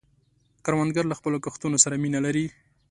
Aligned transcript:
کروندګر 0.65 1.05
له 1.09 1.15
خپلو 1.19 1.37
کښتونو 1.45 1.77
سره 1.83 1.95
مینه 2.03 2.19
لري 2.25 2.45